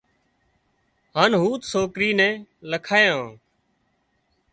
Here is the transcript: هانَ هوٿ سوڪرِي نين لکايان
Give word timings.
هانَ 1.15 1.31
هوٿ 1.41 1.61
سوڪرِي 1.71 2.09
نين 2.19 2.33
لکايان 2.71 3.23